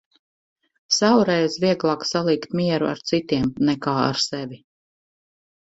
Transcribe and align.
Savreiz, 0.99 1.57
vieglāk 1.65 2.07
salīgt 2.13 2.59
mieru 2.63 2.91
ar 2.95 3.05
citiem, 3.13 3.47
nekā 3.71 3.99
ar 4.09 4.25
sevi. 4.27 4.65